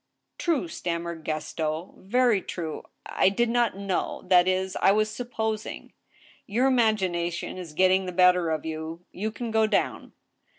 [0.39, 2.81] "True," stammered Gaston," very true.
[3.05, 4.23] I did not know...
[4.29, 5.93] that is, I was supposing
[6.47, 9.05] —""Your imagination is getting the better of you....
[9.11, 10.13] You can go down."